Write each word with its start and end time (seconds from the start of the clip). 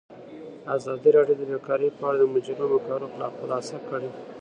ازادي 0.75 1.09
راډیو 1.17 1.37
د 1.39 1.41
بیکاري 1.51 1.89
په 1.99 2.03
اړه 2.09 2.17
د 2.19 2.23
مجلو 2.33 2.65
مقالو 2.75 3.07
خلاصه 3.39 3.77
کړې. 3.87 4.09